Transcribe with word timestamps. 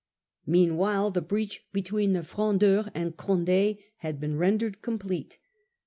Meanwhile 0.47 1.11
the 1.11 1.21
breach 1.21 1.63
between 1.71 2.13
the 2.13 2.23
Frondeurs 2.23 2.89
and 2.95 3.15
Condd 3.15 3.77
had 3.97 4.19
been 4.19 4.35
rendered 4.35 4.81
complete. 4.81 5.37